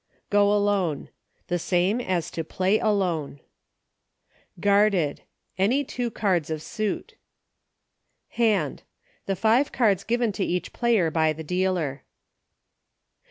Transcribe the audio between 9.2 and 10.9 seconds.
The five cards given to each